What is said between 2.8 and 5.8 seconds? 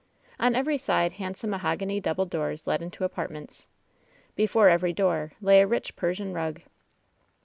into apartments. Before every door lay a